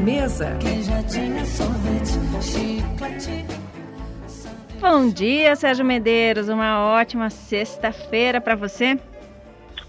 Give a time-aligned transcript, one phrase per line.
[0.00, 0.56] mesa.
[4.80, 6.48] Bom dia, Sérgio Medeiros.
[6.48, 8.98] Uma ótima sexta-feira para você.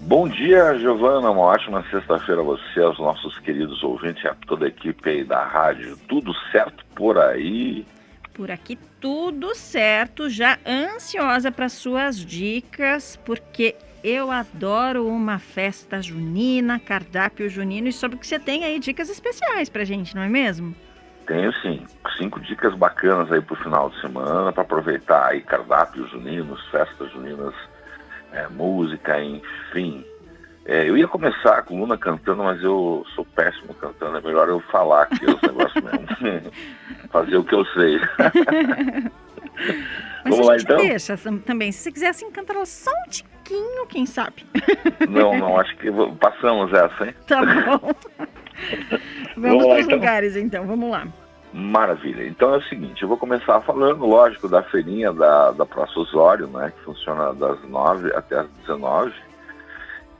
[0.00, 1.30] Bom dia, Giovana.
[1.30, 5.24] Uma ótima sexta-feira a você, aos nossos queridos ouvintes e a toda a equipe aí
[5.24, 5.96] da rádio.
[6.08, 7.84] Tudo certo por aí?
[8.32, 10.30] Por aqui tudo certo.
[10.30, 18.16] Já ansiosa para suas dicas, porque eu adoro uma festa junina, cardápio junino e sobre
[18.16, 20.74] o que você tem aí dicas especiais para gente, não é mesmo?
[21.26, 21.84] Tenho sim,
[22.16, 27.10] cinco dicas bacanas aí para o final de semana, para aproveitar aí cardápios juninos, festas
[27.12, 27.54] juninas,
[28.32, 30.04] é, música, enfim.
[30.64, 34.60] É, eu ia começar com Luna cantando, mas eu sou péssimo cantando, é melhor eu
[34.60, 36.52] falar aqui os negócios mesmo.
[37.10, 37.98] Fazer o que eu sei.
[40.24, 40.86] mas Vamos a gente lá, então?
[40.86, 41.72] deixa também.
[41.72, 43.37] Se você quiser assim, cantar só um tiquinho,
[43.88, 44.46] quem sabe?
[45.08, 47.14] Não, não, acho que passamos essa, hein?
[47.26, 47.92] Tá bom.
[49.36, 49.96] Vamos, para os então.
[49.96, 51.06] lugares então, vamos lá.
[51.52, 52.26] Maravilha.
[52.26, 56.48] Então é o seguinte, eu vou começar falando, lógico, da feirinha da, da Praça Osório,
[56.48, 59.14] né, que funciona das 9 até as 19.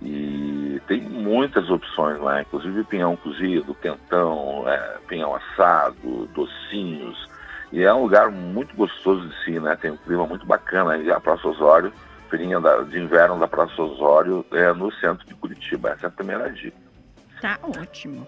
[0.00, 7.28] E tem muitas opções lá, inclusive pinhão cozido, quentão, é, pinhão assado, docinhos.
[7.72, 9.76] E é um lugar muito gostoso de si, né?
[9.76, 11.92] Tem um clima muito bacana aí, a Praça Osório,
[12.28, 15.90] feirinha da, de inverno da Praça Osório, é no centro de Curitiba.
[15.90, 16.76] Essa é a primeira dica.
[17.40, 18.26] Tá ótimo.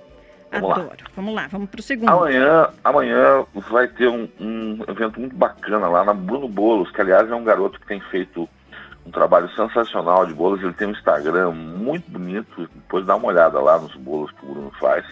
[0.53, 0.89] Vamos Adoro.
[0.89, 1.11] Lá.
[1.15, 2.09] Vamos lá, vamos para o segundo.
[2.09, 7.31] Amanhã, amanhã vai ter um, um, evento muito bacana lá na Bruno Bolos, que aliás
[7.31, 8.49] é um garoto que tem feito
[9.07, 10.63] um trabalho sensacional de bolos.
[10.63, 14.53] Ele tem um Instagram muito bonito, depois dá uma olhada lá nos bolos que o
[14.53, 15.05] Bruno faz.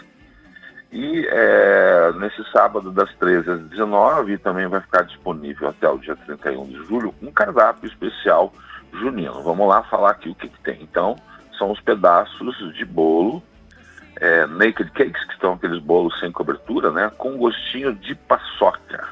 [0.90, 6.16] E é, nesse sábado, das 13 às 19, também vai ficar disponível até o dia
[6.16, 8.52] 31 de julho um cardápio especial
[8.92, 9.42] junino.
[9.42, 10.82] Vamos lá falar aqui o que, que tem.
[10.82, 11.16] Então,
[11.56, 13.42] são os pedaços de bolo
[14.20, 17.10] é, naked cakes, que estão aqueles bolos sem cobertura, né?
[17.18, 19.08] Com gostinho de paçoca.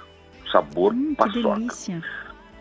[0.51, 2.03] Sabor hum, paçoca.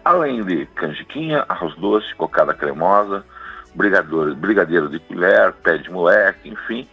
[0.04, 3.26] Além de canjiquinha, arroz doce, cocada cremosa,
[3.74, 6.88] brigadeiro, brigadeiro de colher, pé de moleque, enfim,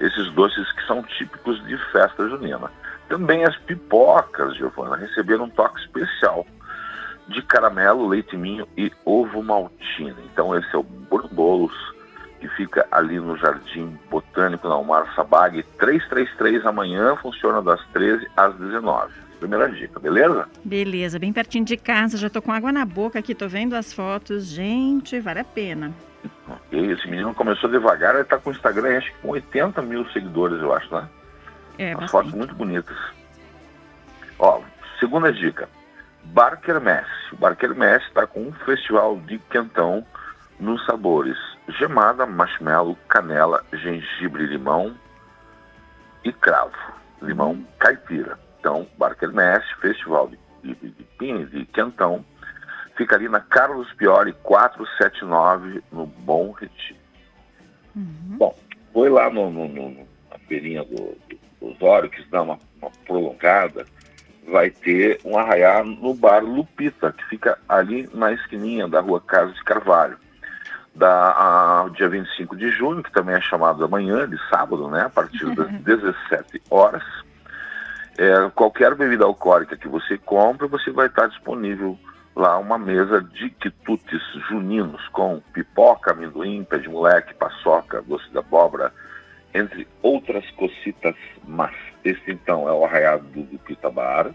[0.00, 2.70] esses doces que são típicos de festa junina.
[3.08, 6.46] Também as pipocas, Giovana, receberam um toque especial
[7.28, 10.14] de caramelo, leite minho e ovo maltine.
[10.32, 11.96] Então esse é o Bolos
[12.40, 18.54] que fica ali no Jardim Botânico, na Omar Sabag, 333 amanhã, funciona das 13 às
[18.56, 19.12] 19.
[19.38, 20.48] Primeira dica, beleza?
[20.64, 23.92] Beleza, bem pertinho de casa, já tô com água na boca aqui, tô vendo as
[23.92, 25.92] fotos, gente, vale a pena.
[26.48, 30.06] Ok, esse menino começou devagar, ele tá com o Instagram, acho que com 80 mil
[30.10, 31.08] seguidores, eu acho, né?
[31.78, 32.96] É, As fotos muito bonitas.
[34.38, 34.60] Ó,
[34.98, 35.68] segunda dica,
[36.32, 37.06] Barker Mess.
[37.32, 40.04] O Barker Mess está com um festival de quentão
[40.58, 41.36] nos sabores
[41.78, 44.94] gemada, marshmallow, canela, gengibre, limão
[46.24, 46.76] e cravo.
[47.22, 48.38] Limão caipira.
[48.58, 52.24] Então, Barker Mestre, Festival de, de, de, de, Quentão,
[52.96, 56.98] fica ali na Carlos Piori 479, no Bom Retiro.
[57.94, 58.36] Uhum.
[58.38, 58.58] Bom,
[58.92, 59.90] foi lá no, no, no,
[60.30, 63.86] na feirinha do, do, do Osório, que dá uma, uma prolongada,
[64.50, 69.54] vai ter um arraiar no bar Lupita, que fica ali na esquininha da rua Carlos
[69.56, 70.16] de Carvalho
[70.96, 75.10] da, a, dia 25 de junho, que também é chamado amanhã, de sábado, né, a
[75.10, 77.04] partir das 17 horas.
[78.18, 81.98] É, qualquer bebida alcoólica que você compre, você vai estar disponível
[82.34, 88.38] lá uma mesa de quitutes juninos com pipoca, amendoim, pé de moleque, paçoca, doce de
[88.38, 88.92] abóbora,
[89.54, 91.14] entre outras cocitas
[91.46, 91.74] mas
[92.06, 94.34] Esse então é o arraiado do Pitabara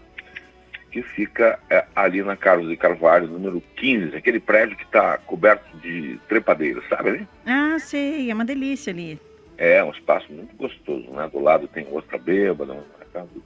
[0.90, 5.74] que fica é, ali na Carlos de Carvalho, número 15, aquele prédio que está coberto
[5.78, 7.28] de trepadeiras, sabe ali?
[7.46, 9.18] Ah, sei, é uma delícia ali.
[9.56, 11.30] É, um espaço muito gostoso, né?
[11.32, 12.76] Do lado tem outra bêbada,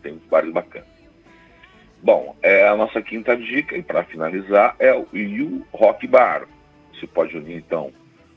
[0.02, 0.88] tem uns bares bacanas.
[2.02, 6.48] Bom, é a nossa quinta dica, e para finalizar, é o You Rock Bar.
[6.92, 7.92] Você pode unir, então,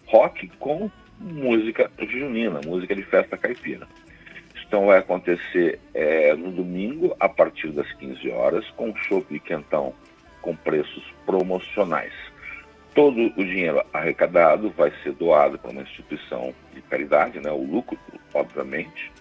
[0.05, 0.89] rock com
[1.19, 3.87] música junina, música de festa caipira.
[4.69, 9.95] Então vai acontecer é, no domingo, a partir das 15 horas, com chopp de quentão
[10.43, 12.13] com preços promocionais.
[12.93, 17.97] Todo o dinheiro arrecadado vai ser doado para uma instituição de caridade, né, o lucro,
[18.31, 19.11] obviamente,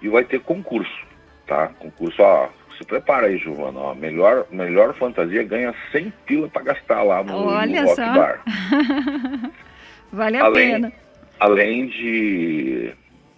[0.00, 1.06] e vai ter concurso,
[1.46, 1.68] tá?
[1.78, 2.48] Concurso, ó,
[2.78, 7.46] se prepara aí, Giovana, ó, melhor, melhor fantasia ganha 100 pila para gastar lá no,
[7.46, 8.14] Olha no Rock só.
[8.14, 8.42] Bar.
[10.10, 10.92] vale a além, pena.
[11.38, 12.94] Além de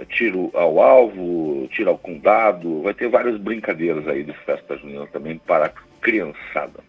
[0.08, 5.38] tiro ao alvo, tiro ao condado, vai ter várias brincadeiras aí de festa junina também
[5.38, 6.80] para a criançada.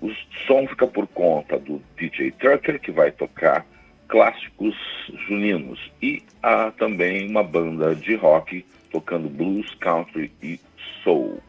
[0.00, 0.10] O
[0.46, 3.64] som fica por conta do DJ Turker, que vai tocar
[4.08, 4.76] clássicos
[5.28, 10.60] juninos, e há também uma banda de rock tocando blues, country e
[11.02, 11.40] soul.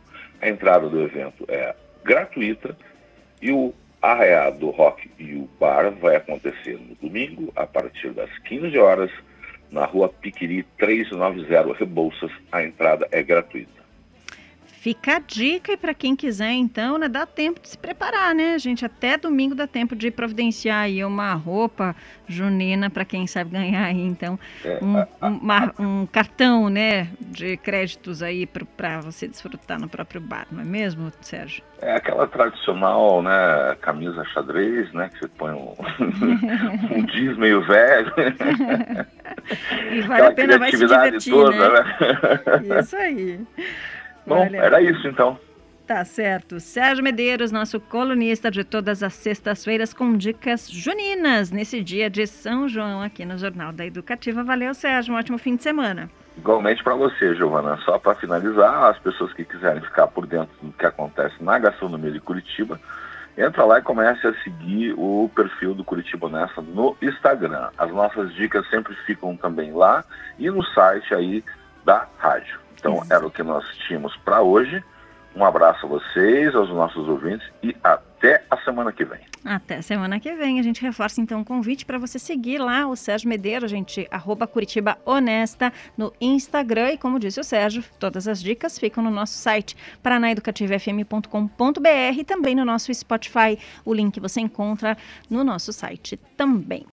[0.42, 2.78] A entrada do evento é gratuita
[3.42, 8.30] e o arraiado do rock e o bar vai acontecer no domingo, a partir das
[8.40, 9.12] 15 horas,
[9.74, 12.32] na rua Piquiri 390 Rebouças.
[12.52, 13.84] A entrada é gratuita.
[14.66, 18.60] Fica a dica e para quem quiser, então, né, dá tempo de se preparar, né,
[18.60, 18.86] gente?
[18.86, 21.96] Até domingo dá tempo de providenciar aí uma roupa
[22.28, 27.08] junina para quem sabe ganhar aí, então, É, um, a- a- uma- um cartão, né,
[27.22, 31.64] de créditos aí para você desfrutar no próprio bar, não é mesmo, Sérgio?
[31.82, 35.74] É aquela tradicional, né, camisa xadrez, né, que você põe um,
[36.92, 38.12] um jeans meio velho,
[39.92, 41.86] E vale a pena, vai se divertir, toda, né?
[42.62, 42.80] né?
[42.80, 43.40] Isso aí.
[44.26, 45.38] Bom, Vale era isso então.
[45.86, 46.62] Tá certo.
[46.62, 52.70] Sérgio Medeiros, nosso colunista de todas as sextas-feiras com dicas juninas nesse dia de São
[52.70, 54.46] João aqui no Jornal da Educativa.
[54.46, 55.14] Valeu, Sérgio.
[55.14, 56.10] Um ótimo fim de semana.
[56.38, 57.78] Igualmente para você, Giovana.
[57.84, 62.12] Só para finalizar, as pessoas que quiserem ficar por dentro do que acontece na gastronomia
[62.12, 62.80] de Curitiba,
[63.38, 67.70] entra lá e comece a seguir o perfil do Curitiba Honesta no Instagram.
[67.78, 70.04] As nossas dicas sempre ficam também lá
[70.38, 71.44] e no site aí
[71.84, 72.60] da rádio.
[72.80, 73.14] Então Isso.
[73.14, 74.84] era o que nós tínhamos para hoje.
[75.36, 78.13] Um abraço a vocês, aos nossos ouvintes e até
[78.50, 79.20] a semana que vem.
[79.44, 80.60] Até semana que vem.
[80.60, 84.48] A gente reforça então o convite para você seguir lá o Sérgio Medeiros, gente, arroba
[84.48, 86.94] Curitiba Honesta no Instagram.
[86.94, 92.56] E como disse o Sérgio, todas as dicas ficam no nosso site paranaeducativafm.com.br e também
[92.56, 93.60] no nosso Spotify.
[93.84, 94.98] O link você encontra
[95.30, 96.82] no nosso site também.